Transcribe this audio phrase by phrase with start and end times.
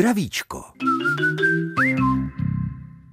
[0.00, 0.64] Zdravíčko.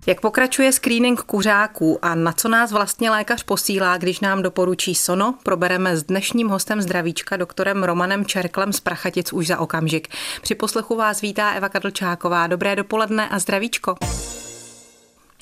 [0.06, 5.36] Jak pokračuje screening kuřáků a na co nás vlastně lékař posílá, když nám doporučí sono,
[5.44, 10.08] probereme s dnešním hostem zdravíčka, doktorem Romanem Čerklem z Prachatic už za okamžik.
[10.42, 12.48] Při poslechu vás vítá Eva Kadlčáková.
[12.48, 13.96] Dobré dopoledne a zdravíčko.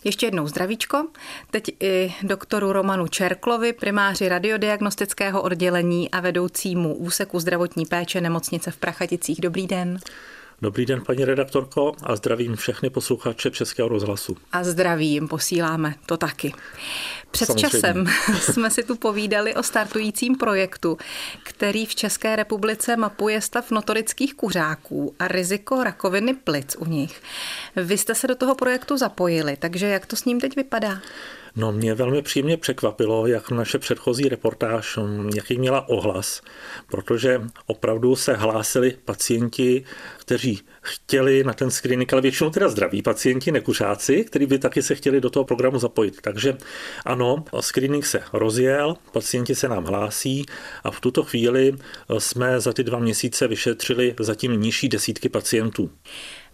[0.04, 1.08] Ještě jednou zdravíčko.
[1.52, 8.78] Teď i doktoru Romanu Čerklovi, primáři radiodiagnostického oddělení a vedoucímu úseku zdravotní péče nemocnice v
[8.78, 9.42] Prachaticích.
[9.42, 10.00] Dobrý den.
[10.62, 14.38] Dobrý den, paní redaktorko, a zdravím všechny posluchače Českého rozhlasu.
[14.52, 16.54] A zdravím, posíláme to taky.
[17.32, 17.70] Před Samozřejmě.
[17.70, 18.06] časem
[18.54, 20.98] jsme si tu povídali o startujícím projektu,
[21.44, 27.22] který v České republice mapuje stav notorických kuřáků a riziko rakoviny plic u nich.
[27.76, 31.02] Vy jste se do toho projektu zapojili, takže jak to s ním teď vypadá?
[31.58, 36.42] No mě velmi příjemně překvapilo, jak naše předchozí reportáž, mm, jaký měla ohlas,
[36.88, 39.84] protože opravdu se hlásili pacienti,
[40.18, 44.96] kteří chtěli na ten screening, ale většinou teda zdraví pacienti, nekuřáci, kteří by taky se
[44.96, 46.22] chtěli do toho programu zapojit.
[46.22, 46.58] Takže
[47.06, 50.46] ano, screening se rozjel, pacienti se nám hlásí
[50.84, 51.76] a v tuto chvíli
[52.18, 55.92] jsme za ty dva měsíce vyšetřili zatím nižší desítky pacientů.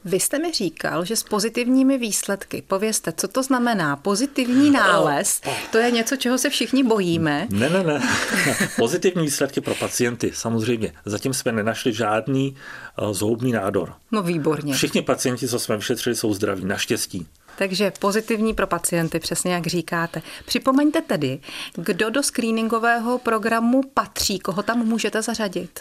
[0.06, 5.78] Vy jste mi říkal, že s pozitivními výsledky, povězte, co to znamená pozitivní nález, to
[5.78, 7.48] je něco, čeho se všichni bojíme.
[7.50, 8.02] Ne, ne, ne.
[8.78, 10.94] Pozitivní výsledky pro pacienty, samozřejmě.
[11.06, 12.56] Zatím jsme nenašli žádný
[13.02, 13.94] uh, zhoubný nádor.
[14.12, 14.74] No výborně.
[14.74, 17.28] Všichni pacienti, co jsme vyšetřili, jsou zdraví, naštěstí.
[17.58, 20.22] Takže pozitivní pro pacienty, přesně jak říkáte.
[20.46, 21.40] Připomeňte tedy,
[21.76, 25.80] kdo do screeningového programu patří, koho tam můžete zařadit.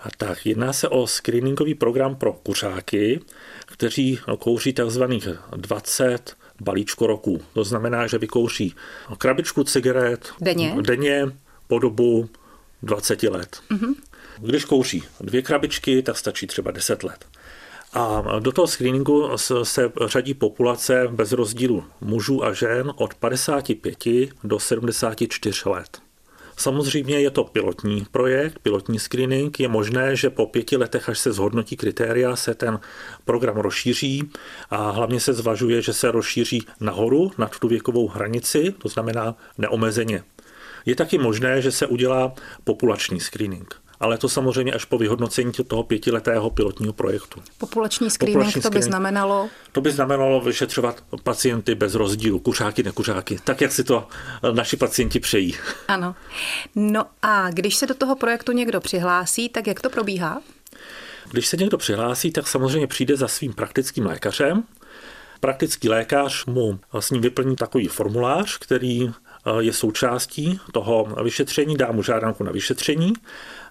[0.00, 3.20] A tak, jedná se o screeningový program pro kuřáky,
[3.66, 7.42] kteří kouří takzvaných 20 balíčko roků.
[7.52, 8.74] To znamená, že vykouří
[9.18, 11.26] krabičku cigaret denně, denně
[11.66, 12.28] po dobu
[12.82, 13.60] 20 let.
[13.70, 13.94] Mm-hmm.
[14.38, 17.24] Když kouří dvě krabičky, tak stačí třeba 10 let.
[17.92, 19.30] A do toho screeningu
[19.62, 24.04] se řadí populace bez rozdílu mužů a žen od 55
[24.44, 25.98] do 74 let.
[26.58, 29.60] Samozřejmě je to pilotní projekt, pilotní screening.
[29.60, 32.78] Je možné, že po pěti letech, až se zhodnotí kritéria, se ten
[33.24, 34.30] program rozšíří
[34.70, 40.22] a hlavně se zvažuje, že se rozšíří nahoru nad tu věkovou hranici, to znamená neomezeně.
[40.86, 42.32] Je taky možné, že se udělá
[42.64, 47.42] populační screening ale to samozřejmě až po vyhodnocení toho pětiletého pilotního projektu.
[47.58, 49.48] Populační screening Populační to by znamenalo?
[49.72, 54.08] To by znamenalo vyšetřovat pacienty bez rozdílu, kuřáky, nekuřáky, tak jak si to
[54.52, 55.56] naši pacienti přejí.
[55.88, 56.14] Ano.
[56.74, 60.42] No a když se do toho projektu někdo přihlásí, tak jak to probíhá?
[61.30, 64.62] Když se někdo přihlásí, tak samozřejmě přijde za svým praktickým lékařem.
[65.40, 69.12] Praktický lékař mu s ním vyplní takový formulář, který
[69.58, 73.12] je součástí toho vyšetření, dá mu žádanku na vyšetření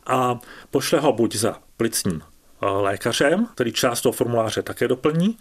[0.08, 0.40] a
[0.72, 5.38] pošle ho buď za plicním eh, lékařem, který část toho formuláře také doplní,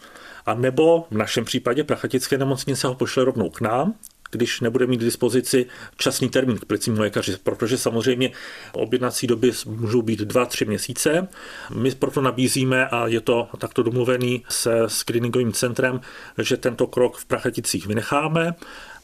[0.46, 3.94] a nebo v našem případě prachatické nemocnice ho pošle rovnou k nám,
[4.30, 5.66] když nebude mít k dispozici
[5.96, 8.30] časný termín k plicnímu lékaři, protože samozřejmě
[8.72, 11.28] objednací doby můžou být 2-3 měsíce.
[11.74, 16.00] My proto nabízíme, a je to takto domluvený se screeningovým centrem,
[16.38, 18.54] že tento krok v Prachaticích vynecháme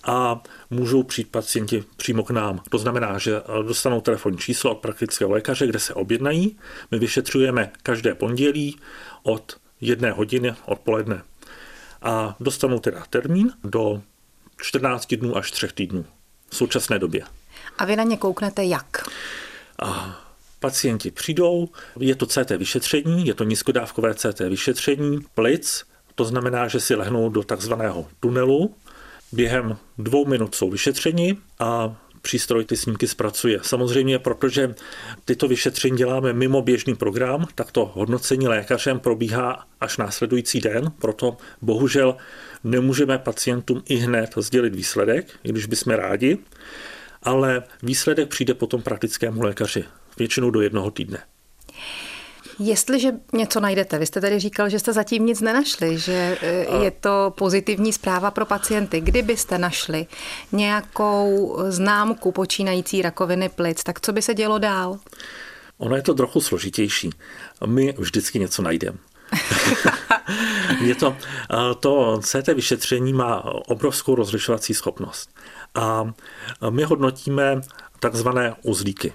[0.04, 2.60] a můžou přijít pacienti přímo k nám.
[2.70, 6.56] To znamená, že dostanou telefonní číslo od praktického lékaře, kde se objednají.
[6.90, 8.78] My vyšetřujeme každé pondělí
[9.22, 11.22] od jedné hodiny odpoledne.
[12.02, 14.02] A dostanou teda termín do
[14.60, 16.04] 14 dnů až 3 týdnů
[16.48, 17.22] v současné době.
[17.78, 19.08] A vy na ně kouknete jak?
[19.82, 20.20] A
[20.60, 25.84] pacienti přijdou, je to CT vyšetření, je to nízkodávkové CT vyšetření plic,
[26.14, 28.74] to znamená, že si lehnou do takzvaného tunelu,
[29.32, 33.59] Během dvou minut jsou vyšetřeni a přístroj ty snímky zpracuje.
[33.62, 34.75] Samozřejmě, protože
[35.25, 41.37] tyto vyšetření děláme mimo běžný program, tak to hodnocení lékařem probíhá až následující den, proto
[41.62, 42.16] bohužel
[42.65, 46.38] nemůžeme pacientům i hned sdělit výsledek, i když bychom rádi,
[47.22, 49.84] ale výsledek přijde potom praktickému lékaři,
[50.19, 51.19] většinou do jednoho týdne.
[52.58, 56.90] Jestliže něco najdete, vy jste tady říkal, že jste zatím nic nenašli, že e, je
[56.90, 59.00] to pozitivní zpráva pro pacienty.
[59.00, 60.06] Kdybyste našli
[60.52, 64.99] nějakou známku počínající rakoviny plic, tak co by se dělo dál?
[65.78, 67.10] Ono je to trochu složitější.
[67.66, 68.98] My vždycky něco najdeme.
[70.81, 71.16] je to,
[71.81, 75.31] to CT vyšetření má obrovskou rozlišovací schopnost.
[75.75, 76.12] A
[76.70, 77.60] my hodnotíme
[78.00, 79.12] takzvané uzlíky.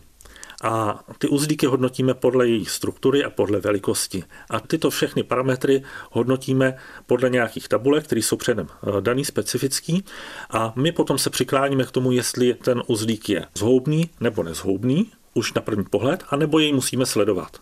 [0.63, 4.23] A ty uzlíky hodnotíme podle jejich struktury a podle velikosti.
[4.49, 10.03] A tyto všechny parametry hodnotíme podle nějakých tabulek, které jsou předem eh, daný, specifický.
[10.49, 15.53] A my potom se přikláníme k tomu, jestli ten uzlík je zhoubný nebo nezhoubný, už
[15.53, 17.57] na první pohled, anebo jej musíme sledovat.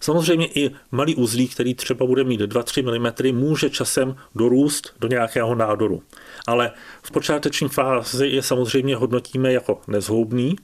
[0.00, 5.54] Samozřejmě i malý uzlík, který třeba bude mít 2-3 mm, může časem dorůst do nějakého
[5.54, 6.02] nádoru.
[6.46, 10.56] Ale v počáteční fázi je samozřejmě hodnotíme jako nezhoubný,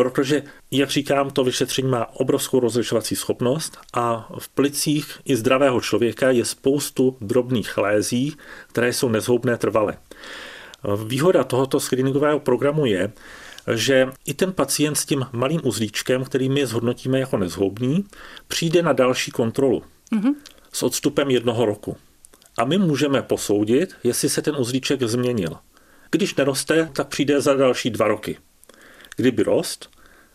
[0.00, 6.30] protože, jak říkám, to vyšetření má obrovskou rozlišovací schopnost a v plicích i zdravého člověka
[6.30, 8.36] je spoustu drobných lézí,
[8.66, 9.96] které jsou nezhoubné trvale.
[11.06, 13.12] Výhoda tohoto screeningového programu je,
[13.74, 18.04] že i ten pacient s tím malým uzlíčkem, který my zhodnotíme jako nezhoubný,
[18.48, 19.82] přijde na další kontrolu
[20.12, 20.34] mm-hmm.
[20.72, 21.96] s odstupem jednoho roku.
[22.58, 25.56] A my můžeme posoudit, jestli se ten uzlíček změnil.
[26.10, 28.38] Když neroste, tak přijde za další dva roky.
[29.20, 29.90] Kdyby rost,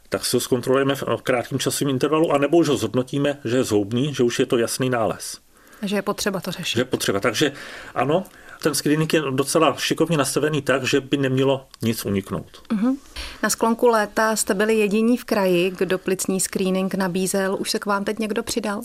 [0.10, 4.14] tak si ho zkontrolujeme v krátkém časovém intervalu, anebo už ho zhodnotíme, že je zhoubný,
[4.14, 5.38] že už je to jasný nález.
[5.82, 6.76] Že je potřeba to řešit.
[6.76, 7.20] Že je potřeba.
[7.20, 7.52] Takže
[7.96, 8.24] ano,
[8.62, 12.63] ten screening je docela šikovně nastavený tak, že by nemělo nic uniknout.
[12.69, 12.98] Uh-huh.
[13.44, 17.57] Na sklonku léta jste byli jediní v kraji, kdo plicní screening nabízel.
[17.60, 18.81] Už se k vám teď někdo přidal?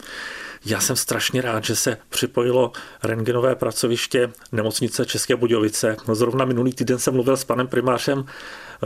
[0.64, 2.72] Já jsem strašně rád, že se připojilo
[3.02, 5.96] rengenové pracoviště nemocnice České Budějovice.
[6.12, 8.25] Zrovna minulý týden jsem mluvil s panem primářem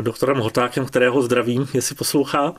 [0.01, 2.53] doktorem Hotákem, kterého zdravím, jestli poslouchá.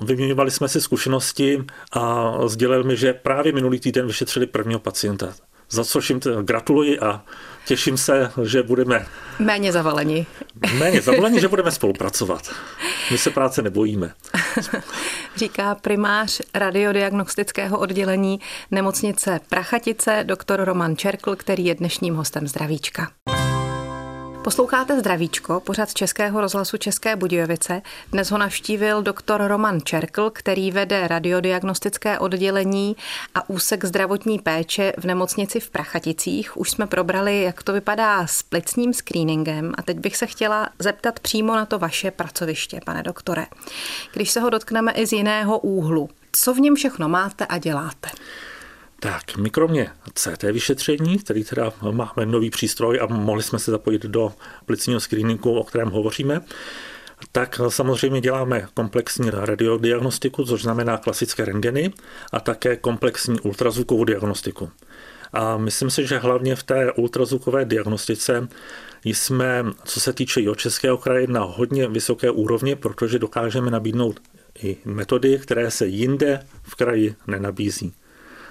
[0.00, 5.34] Vyměňovali jsme si zkušenosti a sdělil mi, že právě minulý týden vyšetřili prvního pacienta.
[5.70, 7.24] Za což jim gratuluji a
[7.64, 9.06] těším se, že budeme...
[9.38, 10.26] Méně zavaleni.
[10.78, 12.50] Méně zavaleni, že budeme spolupracovat.
[13.10, 14.12] My se práce nebojíme.
[15.36, 23.10] Říká primář radiodiagnostického oddělení nemocnice Prachatice, doktor Roman Čerkl, který je dnešním hostem Zdravíčka.
[24.44, 27.82] Posloucháte Zdravíčko, pořad Českého rozhlasu České Budějovice.
[28.12, 32.96] Dnes ho navštívil doktor Roman Čerkl, který vede radiodiagnostické oddělení
[33.34, 36.56] a úsek zdravotní péče v nemocnici v Prachaticích.
[36.56, 41.20] Už jsme probrali, jak to vypadá s plicním screeningem a teď bych se chtěla zeptat
[41.20, 43.46] přímo na to vaše pracoviště, pane doktore.
[44.12, 48.10] Když se ho dotkneme i z jiného úhlu, co v něm všechno máte a děláte?
[49.02, 54.02] Tak, my kromě CT vyšetření, který teda máme nový přístroj a mohli jsme se zapojit
[54.02, 54.32] do
[54.66, 56.40] plicního screeningu, o kterém hovoříme,
[57.32, 61.92] tak samozřejmě děláme komplexní radiodiagnostiku, což znamená klasické rengeny
[62.32, 64.70] a také komplexní ultrazvukovou diagnostiku.
[65.32, 68.48] A myslím si, že hlavně v té ultrazvukové diagnostice
[69.04, 74.20] jsme, co se týče Českého kraje, na hodně vysoké úrovni, protože dokážeme nabídnout
[74.62, 77.94] i metody, které se jinde v kraji nenabízí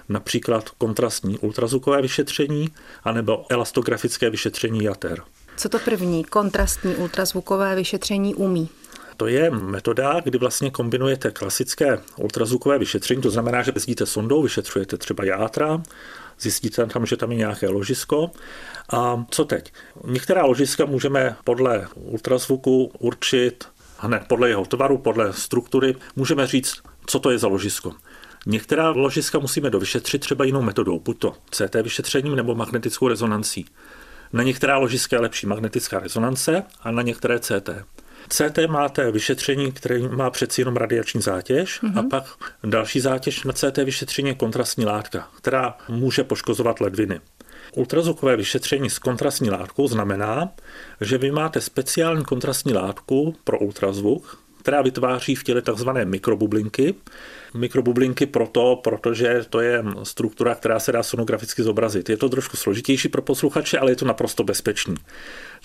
[0.10, 2.70] například kontrastní ultrazvukové vyšetření
[3.04, 5.22] anebo elastografické vyšetření jater.
[5.58, 8.70] Co to první kontrastní ultrazvukové vyšetření umí?
[9.18, 14.98] To je metoda, kdy vlastně kombinujete klasické ultrazvukové vyšetření, to znamená, že jezdíte sondou, vyšetřujete
[14.98, 15.82] třeba játra,
[16.40, 18.32] zjistíte tam, že tam je nějaké ložisko.
[18.94, 19.74] A co teď?
[20.06, 23.66] Některá ložiska můžeme podle ultrazvuku určit
[23.98, 27.94] hned podle jeho tvaru, podle struktury, můžeme říct, co to je za ložisko.
[28.46, 33.66] Některá ložiska musíme dovyšetřit třeba jinou metodou, buď to CT vyšetřením nebo magnetickou rezonancí.
[34.34, 37.70] Na některá ložiska je lepší magnetická rezonance a na některé CT.
[38.30, 42.00] CT máte vyšetření, které má přeci jenom radiační zátěž mm-hmm.
[42.00, 42.24] a pak
[42.64, 47.20] další zátěž na CT vyšetření je kontrastní látka, která může poškozovat ledviny.
[47.76, 50.50] Ultrazvukové vyšetření s kontrastní látkou znamená,
[51.02, 56.96] že vy máte speciální kontrastní látku pro ultrazvuk, která vytváří v těle takzvané mikrobublinky.
[57.54, 62.10] Mikrobublinky proto, protože to je struktura, která se dá sonograficky zobrazit.
[62.10, 64.96] Je to trošku složitější pro posluchače, ale je to naprosto bezpečný.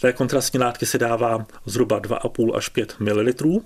[0.00, 3.60] Té kontrastní látky se dává zhruba 2,5 až 5 ml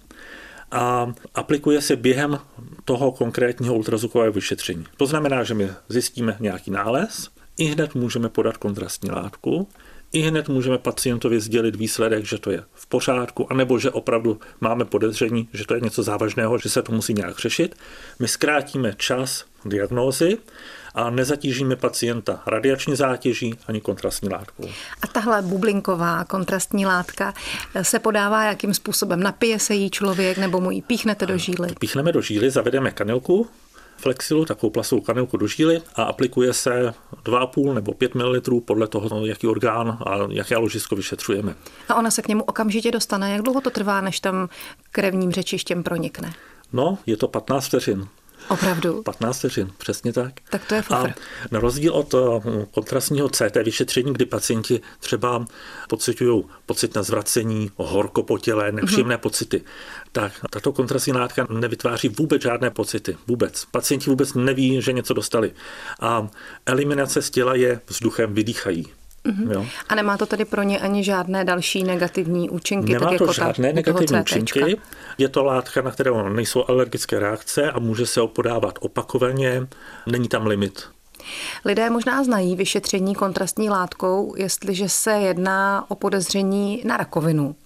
[0.71, 2.39] a aplikuje se během
[2.85, 4.85] toho konkrétního ultrazvukového vyšetření.
[4.97, 9.69] To znamená, že my zjistíme nějaký nález, i hned můžeme podat kontrastní látku,
[10.13, 14.85] i hned můžeme pacientovi sdělit výsledek, že to je v pořádku, anebo že opravdu máme
[14.85, 17.77] podezření, že to je něco závažného, že se to musí nějak řešit.
[18.19, 20.39] My zkrátíme čas diagnózy
[20.95, 24.69] a nezatížíme pacienta radiační zátěží ani kontrastní látkou.
[25.03, 27.35] A tahle bublinková kontrastní látka
[27.83, 29.23] se podává jakým způsobem?
[29.23, 31.69] Napije se jí člověk nebo mu ji píchnete do žíly?
[31.79, 33.49] Píchneme do žíly, zavedeme kanilku,
[34.01, 39.27] flexilu, takovou plastovou kanilku do žíly a aplikuje se 2,5 nebo 5 ml podle toho,
[39.27, 41.55] jaký orgán a jaké ložisko vyšetřujeme.
[41.89, 43.33] A ona se k němu okamžitě dostane.
[43.33, 44.49] Jak dlouho to trvá, než tam
[44.93, 46.33] krevním řečištěm pronikne?
[46.73, 48.09] No, je to 15 vteřin.
[48.49, 49.03] Opravdu?
[49.03, 50.33] 15 vteřin, přesně tak.
[50.51, 51.09] Tak to je fofr.
[51.11, 51.15] A
[51.51, 52.19] na rozdíl od eh,
[52.71, 55.45] kontrastního CT vyšetření, kdy pacienti třeba
[55.89, 59.21] pocitují pocit na zvracení, horko po těle, nepříjemné mm-hmm.
[59.21, 59.63] pocity,
[60.13, 63.17] tak tato kontrastní látka nevytváří vůbec žádné pocity.
[63.27, 63.65] Vůbec.
[63.65, 65.53] Pacienti vůbec neví, že něco dostali.
[66.01, 66.29] A
[66.67, 68.87] eliminace z těla je vzduchem vydýchají.
[69.25, 69.53] Mm-hmm.
[69.53, 69.67] Jo.
[69.89, 72.93] A nemá to tedy pro ně ani žádné další negativní účinky?
[72.93, 74.77] Nemá tak to jako žádné ta, negativní účinky.
[75.19, 79.67] Je to látka, na kterou nejsou alergické reakce a může se opodávat opakovaně.
[80.07, 80.85] Není tam limit.
[81.65, 87.57] Lidé možná znají vyšetření kontrastní látkou, jestliže se jedná o podezření na rakovinu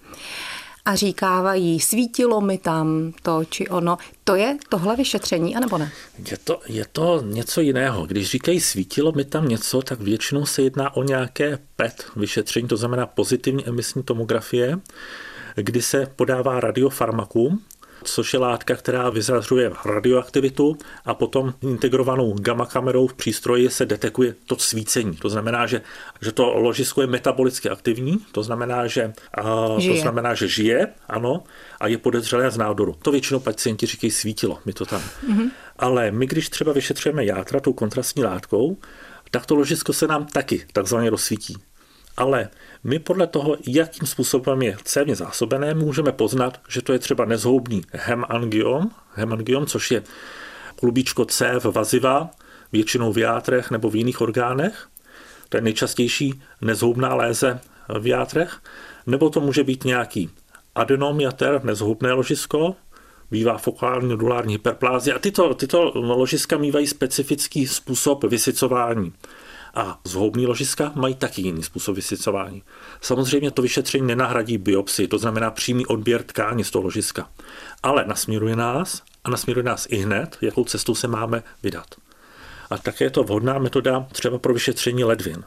[0.84, 3.98] a říkávají, svítilo mi tam to či ono.
[4.24, 5.92] To je tohle vyšetření, anebo ne?
[6.30, 8.06] Je to, je to něco jiného.
[8.06, 12.76] Když říkají, svítilo mi tam něco, tak většinou se jedná o nějaké PET vyšetření, to
[12.76, 14.78] znamená pozitivní emisní tomografie,
[15.54, 17.62] kdy se podává radiofarmakum,
[18.04, 24.34] což je látka, která vyzařuje radioaktivitu a potom integrovanou gamma kamerou v přístroji se detekuje
[24.46, 25.16] to svícení.
[25.16, 25.82] To znamená, že,
[26.20, 29.12] že to ložisko je metabolicky aktivní, to znamená, že,
[29.78, 29.94] žije.
[29.94, 31.44] to znamená, že žije, ano,
[31.80, 32.96] a je podezřelé z nádoru.
[33.02, 35.00] To většinou pacienti říkají svítilo, mi to tam.
[35.00, 35.50] Mm-hmm.
[35.78, 38.76] Ale my, když třeba vyšetřujeme játra tou kontrastní látkou,
[39.30, 41.56] tak to ložisko se nám taky takzvaně rozsvítí.
[42.16, 42.48] Ale
[42.84, 47.82] my podle toho, jakým způsobem je cévně zásobené, můžeme poznat, že to je třeba nezhoubný
[47.92, 50.02] hemangiom, hemangiom což je
[50.76, 52.30] klubíčko cév vaziva,
[52.72, 54.88] většinou v játrech nebo v jiných orgánech.
[55.48, 57.60] To je nejčastější nezhoubná léze
[58.00, 58.60] v játrech.
[59.06, 60.30] Nebo to může být nějaký
[60.74, 62.76] adenom jater, nezhoubné ložisko,
[63.30, 69.12] bývá fokální nodulární hyperplázie a tyto, tyto ložiska mývají specifický způsob vysycování.
[69.74, 72.62] A zhoubní ložiska mají taky jiný způsob vysycování.
[73.00, 77.30] Samozřejmě to vyšetření nenahradí biopsii, to znamená přímý odběr tkáně z toho ložiska.
[77.82, 81.86] Ale nasměruje nás a nasměruje nás i hned, jakou cestou se máme vydat.
[82.70, 85.44] A také je to vhodná metoda třeba pro vyšetření ledvin.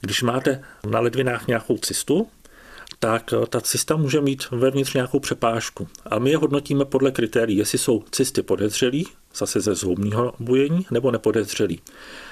[0.00, 2.28] Když máte na ledvinách nějakou cystu,
[2.98, 5.88] tak ta cysta může mít vevnitř nějakou přepážku.
[6.06, 11.10] A my je hodnotíme podle kritérií, jestli jsou cysty podezřelí, zase ze zhoubního bujení, nebo
[11.10, 11.80] nepodezřelí.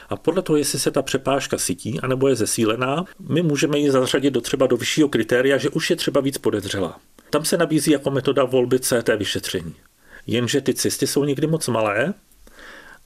[0.08, 4.30] A podle toho, jestli se ta přepážka sytí, anebo je zesílená, my můžeme ji zařadit
[4.30, 6.98] do třeba do vyššího kritéria, že už je třeba víc podezřelá.
[7.30, 9.74] Tam se nabízí jako metoda volby CT vyšetření.
[10.26, 12.14] Jenže ty cysty jsou někdy moc malé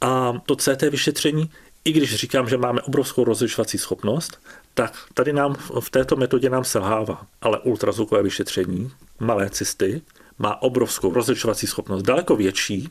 [0.00, 1.50] a to CT vyšetření,
[1.84, 4.38] i když říkám, že máme obrovskou rozlišovací schopnost,
[4.74, 7.26] tak tady nám v této metodě nám selhává.
[7.40, 10.02] Ale ultrazvukové vyšetření, malé cysty,
[10.38, 12.88] má obrovskou rozlišovací schopnost, daleko větší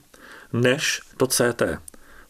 [0.53, 1.61] než to CT.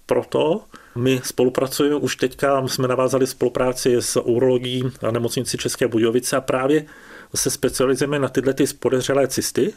[0.06, 0.64] Proto
[0.96, 6.86] my spolupracujeme, už teďka jsme navázali spolupráci s urologií a nemocnici České Budějovice a právě
[7.36, 9.74] se specializujeme na tyhle ty podezřelé cysty,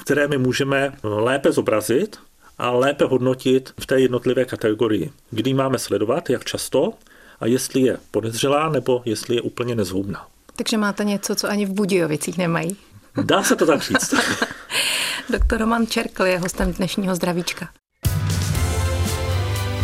[0.00, 2.18] které my můžeme lépe zobrazit
[2.58, 6.92] a lépe hodnotit v té jednotlivé kategorii, kdy máme sledovat, jak často
[7.40, 10.26] a jestli je podezřelá nebo jestli je úplně nezhoubná.
[10.56, 12.76] Takže máte něco, co ani v Budějovicích nemají?
[13.22, 14.14] Dá se to tak říct.
[15.30, 17.68] Doktor Roman Čerkl je hostem dnešního zdravíčka.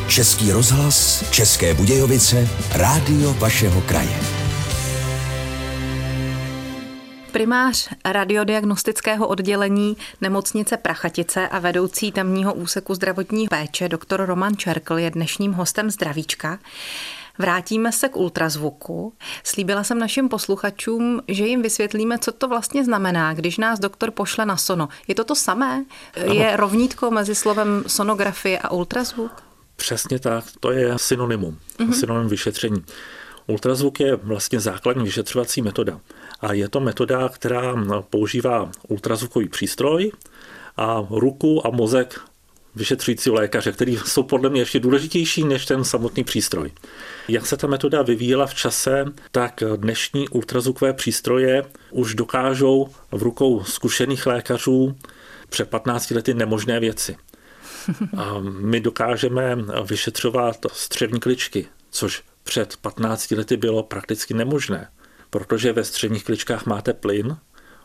[0.09, 4.21] Český rozhlas, České Budějovice, rádio vašeho kraje.
[7.33, 15.11] Primář radiodiagnostického oddělení nemocnice Prachatice a vedoucí tamního úseku zdravotní péče doktor Roman Čerkl je
[15.11, 16.59] dnešním hostem zdravíčka.
[17.38, 19.12] Vrátíme se k ultrazvuku.
[19.45, 24.47] Slíbila jsem našim posluchačům, že jim vysvětlíme, co to vlastně znamená, když nás doktor pošle
[24.47, 24.88] na sono.
[25.09, 25.85] Je to to samé?
[26.25, 26.35] Ano.
[26.35, 29.42] Je rovnítko mezi slovem sonografie a ultrazvuk?
[29.76, 31.92] Přesně tak, to je synonymum, mm-hmm.
[31.92, 32.85] synonym vyšetření.
[33.47, 36.00] Ultrazvuk je vlastně základní vyšetřovací metoda.
[36.40, 37.75] A je to metoda, která
[38.11, 40.12] používá ultrazvukový přístroj
[40.76, 42.21] a ruku a mozek
[42.78, 46.73] vyšetřujícího lékaře, který jsou podle mě ještě důležitější než ten samotný přístroj.
[47.28, 53.64] Jak se ta metoda vyvíjela v čase, tak dnešní ultrazvukové přístroje už dokážou v rukou
[53.64, 54.97] zkušených lékařů
[55.49, 57.16] před 15 lety nemožné věci.
[58.16, 64.88] A my dokážeme vyšetřovat střevní kličky, což před 15 lety bylo prakticky nemožné,
[65.30, 67.37] protože ve střevních kličkách máte plyn,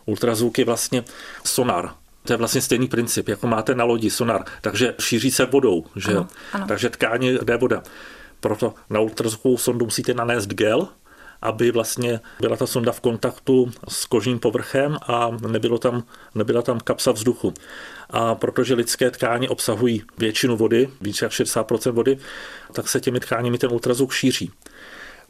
[0.05, 1.03] ultrazvuk je vlastně
[1.45, 1.93] sonar.
[2.24, 6.12] To je vlastně stejný princip, jako máte na lodi sonar, takže šíří se vodou, že?
[6.12, 6.68] Ano, ano.
[6.68, 7.84] takže tkáně jde voda.
[8.39, 10.88] Proto na ultrazvukovou sondu musíte nanést gel,
[11.42, 16.03] aby vlastně byla ta sonda v kontaktu s kožním povrchem a nebylo tam,
[16.36, 17.53] nebyla tam kapsa vzduchu.
[18.10, 22.18] A protože lidské tkáně obsahují většinu vody, více jak 60% vody,
[22.72, 24.51] tak se těmi tkáněmi ten ultrazvuk šíří.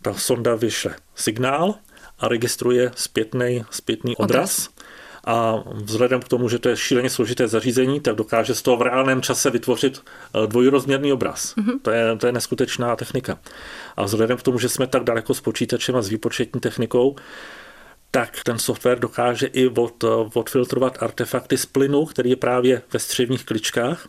[0.02, 1.76] Ta sonda vyšle signál
[2.20, 4.68] a registruje zpětný, zpětný obraz.
[4.68, 4.70] obraz
[5.26, 8.82] a vzhledem k tomu, že to je šíleně složité zařízení, tak dokáže z toho v
[8.82, 11.56] reálném čase vytvořit eh, dvojrozměrný obraz.
[11.56, 11.80] Mm-hmm.
[11.82, 13.40] To, je, to je neskutečná technika.
[13.98, 17.16] A vzhledem k tomu, že jsme tak daleko s počítačem a s výpočetní technikou,
[18.12, 20.04] tak ten software dokáže i od,
[20.34, 24.08] odfiltrovat artefakty z plynu, který je právě ve střevních kličkách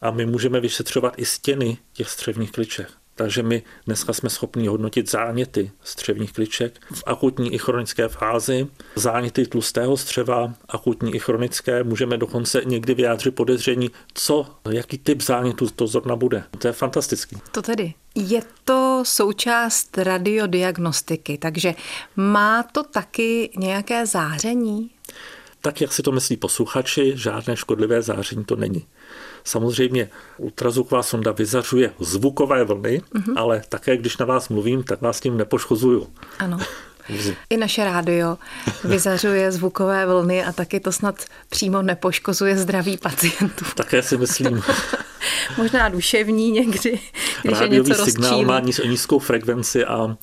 [0.00, 2.99] a my můžeme vyšetřovat i stěny těch střevních kliček.
[3.20, 9.46] Takže my dneska jsme schopni hodnotit záněty střevních kliček v akutní i chronické fázi, záněty
[9.46, 15.86] tlustého střeva, akutní i chronické, můžeme dokonce někdy vyjádřit podezření, co, jaký typ zánětu to
[15.86, 16.44] zrovna bude.
[16.58, 17.36] To je fantastický.
[17.52, 17.94] To tedy.
[18.14, 21.74] Je to součást radiodiagnostiky, takže
[22.16, 24.90] má to taky nějaké záření?
[25.62, 28.86] Tak, jak si to myslí posluchači, žádné škodlivé záření to není.
[29.44, 33.34] Samozřejmě ultrazvuková sonda vyzařuje zvukové vlny, mm-hmm.
[33.36, 36.06] ale také, když na vás mluvím, tak vás tím nepoškozuju.
[36.38, 36.58] Ano.
[37.50, 38.38] I naše rádio
[38.84, 43.64] vyzařuje zvukové vlny a taky to snad přímo nepoškozuje zdraví pacientů.
[43.74, 44.62] Také si myslím.
[45.56, 47.00] Možná duševní někdy,
[47.42, 48.46] když Rádiový je něco signál rozčílí.
[48.46, 50.16] má nízkou frekvenci a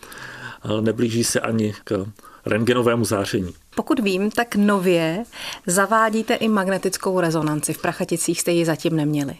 [0.82, 2.06] neblíží se ani k
[2.46, 3.54] rentgenovému záření.
[3.78, 5.24] Pokud vím, tak nově
[5.68, 7.74] zavádíte i magnetickou rezonanci.
[7.74, 9.36] V Prachaticích jste ji zatím neměli.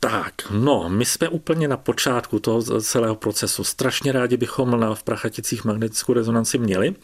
[0.00, 3.64] Tak, no, my jsme úplně na počátku toho celého procesu.
[3.64, 6.94] Strašně rádi bychom na, v Prachaticích magnetickou rezonanci měli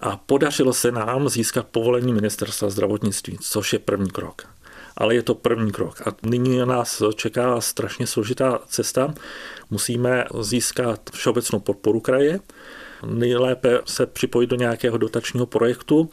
[0.00, 4.42] a podařilo se nám získat povolení ministerstva zdravotnictví, což je první krok.
[4.96, 6.00] Ale je to první krok.
[6.06, 9.14] A nyní nás čeká strašně složitá cesta.
[9.70, 12.40] Musíme získat všeobecnou podporu kraje,
[13.04, 16.10] nejlépe se připojit do nějakého dotačního projektu,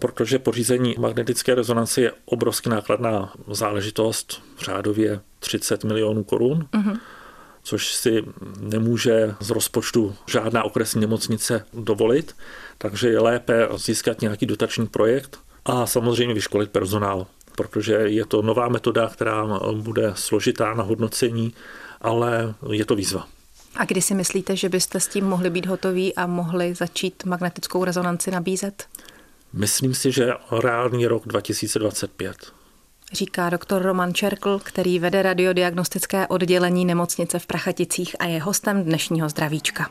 [0.00, 6.66] protože pořízení magnetické rezonance je obrovsky nákladná záležitost, řádově 30 milionů korun.
[6.72, 6.98] Uh-huh
[7.62, 8.24] což si
[8.60, 12.36] nemůže z rozpočtu žádná okresní nemocnice dovolit,
[12.78, 18.68] takže je lépe získat nějaký dotační projekt a samozřejmě vyškolit personál, protože je to nová
[18.68, 21.54] metoda, která bude složitá na hodnocení,
[22.00, 23.28] ale je to výzva.
[23.76, 27.84] A kdy si myslíte, že byste s tím mohli být hotoví a mohli začít magnetickou
[27.84, 28.86] rezonanci nabízet?
[29.52, 32.36] Myslím si, že reálný rok 2025.
[33.12, 39.28] Říká doktor Roman Čerkl, který vede radiodiagnostické oddělení nemocnice v Prachaticích a je hostem dnešního
[39.28, 39.90] zdravíčka.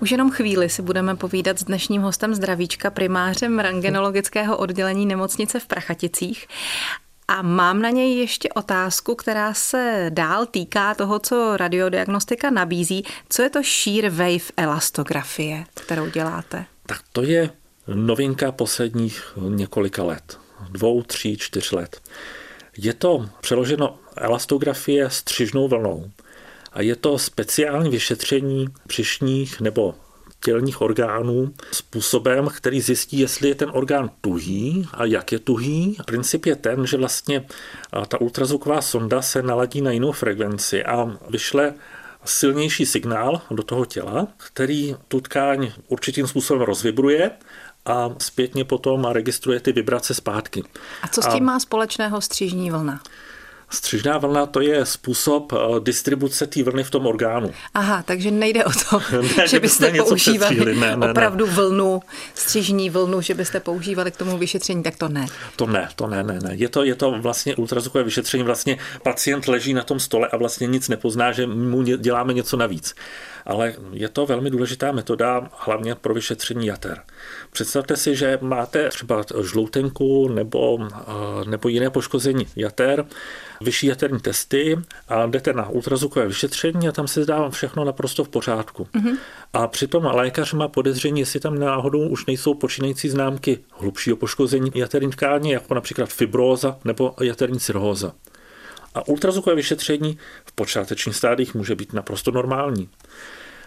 [0.00, 5.66] Už jenom chvíli si budeme povídat s dnešním hostem zdravíčka, primářem rangenologického oddělení nemocnice v
[5.66, 6.46] Prachaticích.
[7.28, 13.04] A mám na něj ještě otázku, která se dál týká toho, co radiodiagnostika nabízí.
[13.28, 16.64] Co je to shear wave elastografie, kterou děláte?
[16.86, 17.50] Tak to je
[17.94, 20.38] novinka posledních několika let.
[20.70, 22.00] Dvou, tří, čtyř let.
[22.78, 26.10] Je to přeloženo elastografie střižnou vlnou
[26.72, 29.94] a je to speciální vyšetření přišních nebo
[30.44, 35.96] tělních orgánů způsobem, který zjistí, jestli je ten orgán tuhý a jak je tuhý.
[36.06, 37.46] Princip je ten, že vlastně
[38.08, 41.74] ta ultrazvuková sonda se naladí na jinou frekvenci a vyšle
[42.24, 47.30] silnější signál do toho těla, který tu tkáň určitým způsobem rozvibruje
[47.86, 50.62] a zpětně potom registruje ty vibrace zpátky.
[51.02, 51.52] A co s tím a...
[51.52, 53.00] má společného střížní vlna?
[53.70, 57.50] Střižná vlna to je způsob eh, distribuce té vlny v tom orgánu.
[57.74, 59.00] Aha, takže nejde o to,
[59.36, 61.52] ne, že byste používali ne, ne, opravdu ne.
[61.52, 62.00] vlnu,
[62.34, 65.26] střižní vlnu, že byste používali k tomu vyšetření, tak to ne.
[65.56, 66.50] To ne, to ne, ne, ne.
[66.52, 70.66] Je to, je to vlastně ultrazvukové vyšetření, vlastně pacient leží na tom stole a vlastně
[70.66, 72.94] nic nepozná, že mu děláme něco navíc.
[73.46, 77.02] Ale je to velmi důležitá metoda, hlavně pro vyšetření jater.
[77.52, 83.04] Představte si, že máte třeba žloutenku nebo, eh, nebo jiné poškození jater,
[83.60, 88.28] vyšší jaterní testy a jdete na ultrazvukové vyšetření a tam se zdá všechno naprosto v
[88.28, 88.84] pořádku.
[88.84, 89.16] Mm-hmm.
[89.52, 95.10] A přitom lékař má podezření, jestli tam náhodou už nejsou počínající známky hlubšího poškození jaterní
[95.10, 98.12] tkáně, jako například fibróza nebo jaterní cirhóza.
[98.94, 100.18] A ultrazvukové vyšetření
[100.60, 102.88] počátečních stádích může být naprosto normální.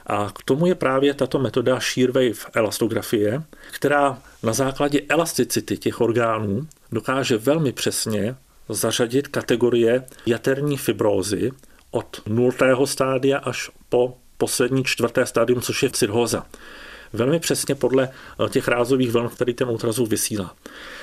[0.07, 6.01] A k tomu je právě tato metoda shear wave elastografie, která na základě elasticity těch
[6.01, 8.35] orgánů dokáže velmi přesně
[8.69, 11.51] zařadit kategorie jaterní fibrózy
[11.91, 16.45] od nultého stádia až po poslední čtvrté stádium, což je cirhóza.
[17.13, 20.55] Velmi přesně podle eh, těch rázových vln, který ten ultrazvuk vysílá.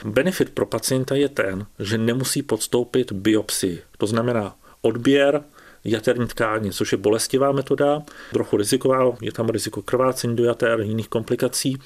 [0.04, 3.82] Benefit pro pacienta je ten, že nemusí podstoupit biopsii.
[3.98, 5.42] To znamená odběr
[5.84, 11.08] jaterní tkáně, což je bolestivá metoda, trochu riziková, je tam riziko krvácení do jater, jiných
[11.08, 11.78] komplikací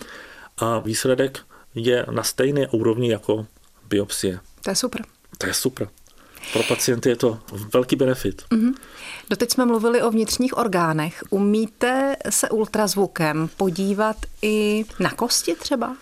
[0.59, 1.39] a výsledek
[1.75, 3.47] je na stejné úrovni jako
[3.89, 4.41] biopsie.
[4.61, 5.05] To je super.
[5.39, 5.89] To je super.
[6.53, 7.39] Pro pacienty je to
[7.73, 8.43] velký benefit.
[8.51, 8.75] Mm-hmm.
[9.31, 11.23] Doteď jsme mluvili o vnitřních orgánech.
[11.31, 15.97] Umíte se ultrazvukem podívat i na kosti třeba?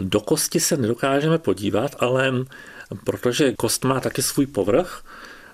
[0.00, 2.32] Do kosti se nedokážeme podívat, ale
[3.04, 5.04] protože kost má taky svůj povrch,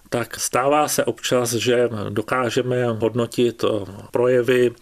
[0.08, 3.64] tak stává se občas, že dokážeme hodnotit
[4.10, 4.74] projevy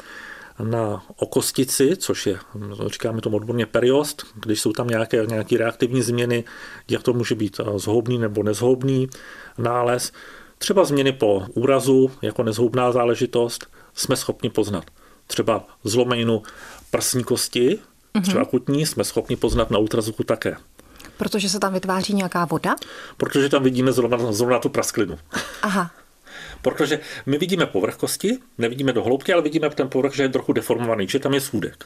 [0.62, 2.38] na okostici, což je,
[2.86, 6.44] říkáme tomu odborně periost, když jsou tam nějaké, nějaké reaktivní změny,
[6.88, 9.08] jak to může být zhoubný nebo nezhoubný
[9.58, 10.12] nález.
[10.58, 14.84] Třeba změny po úrazu jako nezhoubná záležitost jsme schopni poznat.
[15.26, 16.42] Třeba zlomeninu
[16.90, 17.78] prsní kosti,
[18.22, 20.56] třeba akutní, jsme schopni poznat na ultrazvuku také.
[21.16, 22.76] Protože se tam vytváří nějaká voda?
[23.16, 25.18] Protože tam vidíme zrovna, zrovna tu prasklinu.
[25.62, 25.90] Aha.
[26.62, 30.52] Protože my vidíme povrch kosti, nevidíme do hloubky, ale vidíme ten povrch, že je trochu
[30.52, 31.84] deformovaný, že tam je svůdek.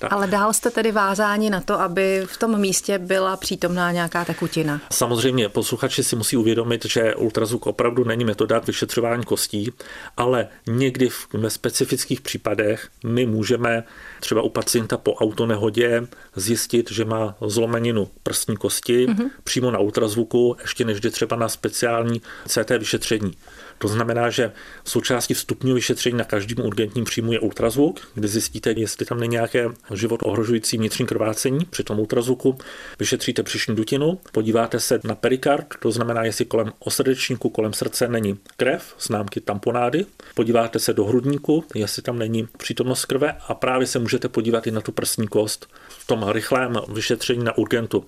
[0.00, 0.12] Tak.
[0.12, 4.80] Ale dál jste tedy vázáni na to, aby v tom místě byla přítomná nějaká tekutina.
[4.92, 9.72] Samozřejmě posluchači si musí uvědomit, že ultrazvuk opravdu není metoda k vyšetřování kostí,
[10.16, 13.84] ale někdy v specifických případech my můžeme
[14.20, 19.30] třeba u pacienta po autonehodě zjistit, že má zlomeninu prstní kosti mm-hmm.
[19.44, 23.32] přímo na ultrazvuku, ještě než jde třeba na speciální CT vyšetření.
[23.78, 24.52] To znamená, že
[24.84, 29.68] součástí vstupního vyšetření na každém urgentním příjmu je ultrazvuk, kde zjistíte, jestli tam není nějaké
[29.94, 32.58] život ohrožující vnitřní krvácení při tom ultrazvuku.
[32.98, 38.38] Vyšetříte příšní dutinu, podíváte se na perikard, to znamená, jestli kolem osrdečníku, kolem srdce není
[38.56, 40.06] krev, známky tamponády.
[40.34, 44.70] Podíváte se do hrudníku, jestli tam není přítomnost krve a právě se můžete podívat i
[44.70, 48.04] na tu prsní kost v tom rychlém vyšetření na urgentu.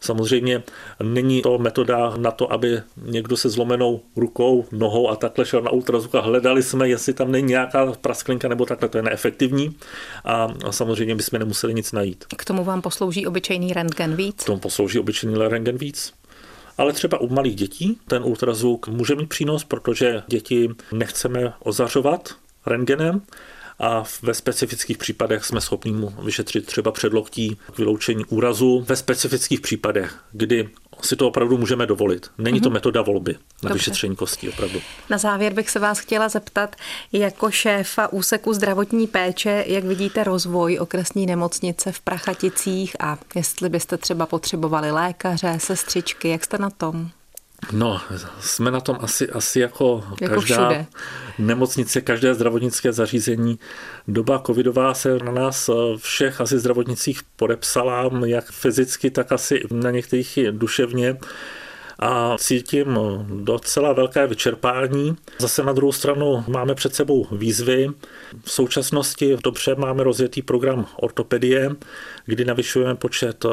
[0.00, 0.62] Samozřejmě
[1.02, 5.70] není to metoda na to, aby někdo se zlomenou rukou, nohou a takhle šel na
[5.70, 9.76] ultrazvuk a hledali jsme, jestli tam není nějaká prasklinka nebo takhle, to je neefektivní
[10.24, 12.24] a samozřejmě bychom nemuseli nic najít.
[12.36, 14.42] K tomu vám poslouží obyčejný rentgen víc?
[14.42, 16.12] K tomu poslouží obyčejný rentgen víc.
[16.78, 22.28] Ale třeba u malých dětí ten ultrazvuk může mít přínos, protože děti nechceme ozařovat
[22.66, 23.20] rentgenem,
[23.78, 28.84] a ve specifických případech jsme schopni mu vyšetřit třeba předloktí k vyloučení úrazu.
[28.88, 30.68] Ve specifických případech, kdy
[31.02, 32.30] si to opravdu můžeme dovolit.
[32.38, 32.74] Není to mhm.
[32.74, 33.74] metoda volby na Dobře.
[33.74, 34.80] vyšetření kostí opravdu.
[35.10, 36.76] Na závěr bych se vás chtěla zeptat,
[37.12, 43.96] jako šéfa úseku zdravotní péče, jak vidíte rozvoj okresní nemocnice v Prachaticích a jestli byste
[43.96, 47.10] třeba potřebovali lékaře, sestřičky, jak jste na tom?
[47.72, 48.00] No,
[48.40, 50.86] jsme na tom asi, asi jako, jako každá všude.
[51.38, 53.58] nemocnice, každé zdravotnické zařízení.
[54.08, 60.38] Doba covidová se na nás všech asi zdravotnicích podepsala, jak fyzicky, tak asi na některých
[60.38, 61.16] i duševně
[61.98, 62.98] a cítím
[63.44, 65.16] docela velké vyčerpání.
[65.38, 67.90] Zase na druhou stranu máme před sebou výzvy.
[68.44, 71.70] V současnosti dobře máme rozjetý program ortopedie,
[72.26, 73.48] kdy navyšujeme počet eh,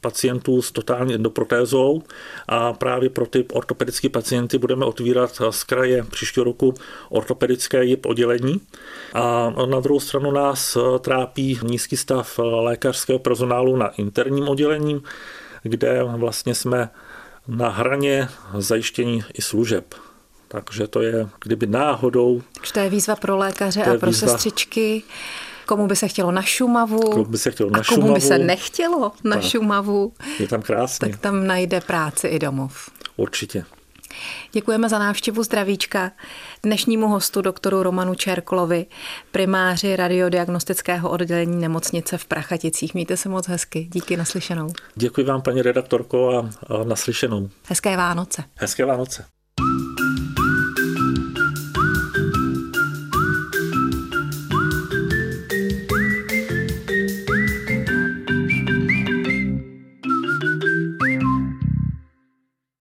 [0.00, 2.02] pacientů s totální endoprotézou
[2.48, 6.74] a právě pro ty ortopedické pacienty budeme otvírat z kraje příštího roku
[7.08, 8.60] ortopedické JIP oddělení.
[9.14, 15.02] A na druhou stranu nás eh, trápí nízký stav lékařského personálu na interním oddělení,
[15.62, 16.90] kde vlastně jsme
[17.48, 18.28] na hraně
[18.58, 19.94] zajištění i služeb.
[20.48, 22.42] Takže to je, kdyby náhodou...
[22.72, 25.02] To je výzva pro lékaře a pro výzva, sestřičky.
[25.66, 27.00] Komu by se chtělo na Šumavu?
[27.00, 28.14] Komu by se chtělo na a komu Šumavu?
[28.14, 29.44] by se nechtělo na tak.
[29.44, 30.12] Šumavu?
[30.38, 31.08] Je tam krásně.
[31.08, 32.90] Tak tam najde práci i domov.
[33.16, 33.64] Určitě.
[34.52, 36.12] Děkujeme za návštěvu zdravíčka
[36.62, 38.86] dnešnímu hostu doktoru Romanu Čerklovi,
[39.30, 42.94] primáři radiodiagnostického oddělení nemocnice v Prachaticích.
[42.94, 43.88] Mějte se moc hezky.
[43.92, 44.68] Díky naslyšenou.
[44.94, 46.38] Děkuji vám, paní redaktorko, a,
[46.74, 47.48] a naslyšenou.
[47.68, 48.44] Hezké Vánoce.
[48.54, 49.24] Hezké Vánoce.